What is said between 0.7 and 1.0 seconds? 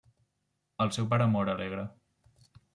El